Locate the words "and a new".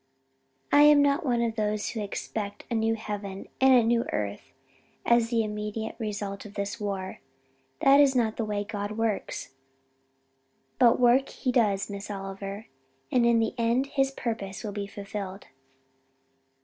3.61-4.01